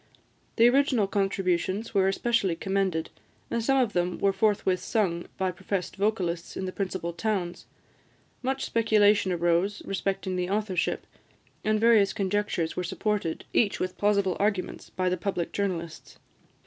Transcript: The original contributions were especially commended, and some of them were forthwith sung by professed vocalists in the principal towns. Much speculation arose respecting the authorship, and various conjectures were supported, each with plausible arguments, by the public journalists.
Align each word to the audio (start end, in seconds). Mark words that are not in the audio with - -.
The 0.55 0.67
original 0.67 1.05
contributions 1.05 1.93
were 1.93 2.07
especially 2.07 2.55
commended, 2.55 3.11
and 3.51 3.63
some 3.63 3.77
of 3.77 3.93
them 3.93 4.17
were 4.17 4.33
forthwith 4.33 4.79
sung 4.79 5.27
by 5.37 5.51
professed 5.51 5.95
vocalists 5.95 6.57
in 6.57 6.65
the 6.65 6.71
principal 6.71 7.13
towns. 7.13 7.67
Much 8.41 8.65
speculation 8.65 9.31
arose 9.31 9.83
respecting 9.85 10.37
the 10.37 10.49
authorship, 10.49 11.05
and 11.63 11.79
various 11.79 12.13
conjectures 12.13 12.75
were 12.75 12.83
supported, 12.83 13.45
each 13.53 13.79
with 13.79 13.99
plausible 13.99 14.35
arguments, 14.39 14.89
by 14.89 15.07
the 15.07 15.17
public 15.17 15.51
journalists. 15.51 16.17